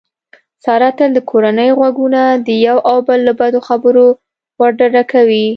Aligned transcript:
ساره 0.63 0.89
تل 0.97 1.09
د 1.15 1.19
کورنۍ 1.31 1.69
غوږونه 1.77 2.21
د 2.45 2.47
یو 2.67 2.77
او 2.89 2.97
بل 3.07 3.19
له 3.27 3.33
بدو 3.39 3.59
خبرو 3.67 4.05
ورډکوي. 4.59 5.45